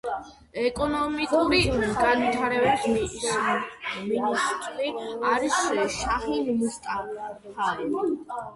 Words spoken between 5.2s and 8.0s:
არის შაჰინ მუსტაფაევი.